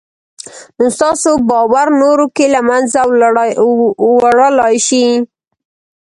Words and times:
نو 0.77 0.85
ستاسې 0.97 1.29
باور 1.49 1.87
نورو 2.01 2.25
کې 2.35 2.45
له 2.53 2.59
منځه 2.69 2.99
وړلای 4.27 4.75
شي 4.87 5.05